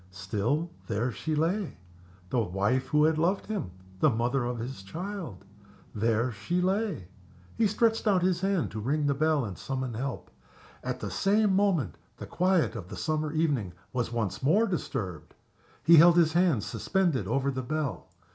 [0.09, 1.77] Still, there she lay
[2.31, 3.69] the wife who had loved him,
[3.99, 5.45] the mother of his child
[5.93, 7.07] there she lay.
[7.55, 10.31] He stretched out his hand to ring the bell and summon help.
[10.83, 15.35] At the same moment the quiet of the summer evening was once more disturbed.
[15.83, 18.07] He held his hand suspended over the bell.